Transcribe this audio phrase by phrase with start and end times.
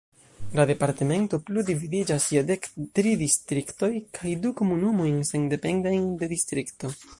[0.59, 2.65] La departemento plu dividiĝas je dek
[2.99, 6.95] tri distriktoj kaj du komunumojn sendependajn de distrikto.